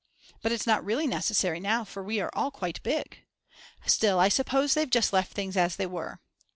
[0.41, 3.19] But it's not really necessary now for we are all quite big.
[3.85, 6.17] Still I suppose they've just left things as they were.